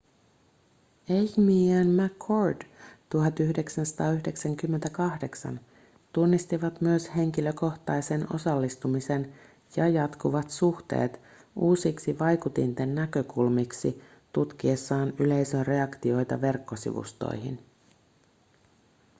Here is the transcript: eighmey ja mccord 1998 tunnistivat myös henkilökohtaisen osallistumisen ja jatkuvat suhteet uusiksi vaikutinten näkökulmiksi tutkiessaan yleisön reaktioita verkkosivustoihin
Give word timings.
eighmey 1.15 1.57
ja 1.71 1.81
mccord 1.85 2.63
1998 3.09 5.57
tunnistivat 6.13 6.81
myös 6.81 7.15
henkilökohtaisen 7.15 8.25
osallistumisen 8.35 9.33
ja 9.75 9.87
jatkuvat 9.87 10.49
suhteet 10.49 11.19
uusiksi 11.55 12.19
vaikutinten 12.19 12.95
näkökulmiksi 12.95 14.01
tutkiessaan 14.33 15.13
yleisön 15.19 15.65
reaktioita 15.65 16.41
verkkosivustoihin 16.41 17.59